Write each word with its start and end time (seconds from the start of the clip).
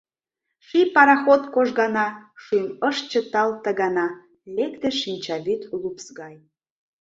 Ший 0.65 0.85
пароход 0.95 1.43
кожгана, 1.53 2.07
Шӱм 2.43 2.65
ыш 2.89 2.97
чытал 3.11 3.49
ты 3.63 3.71
гана: 3.81 4.07
Лекте 4.55 4.89
шинчавӱд 5.01 5.61
лупс 5.81 6.05
гай. 6.19 6.35